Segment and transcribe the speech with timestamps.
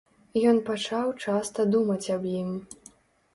[0.51, 2.49] Ён пачаў часта думаць аб ім.